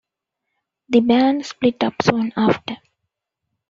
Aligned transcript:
The 0.89 1.01
band 1.01 1.45
split 1.45 1.83
up 1.83 1.93
soon 2.01 2.33
after. 2.35 2.77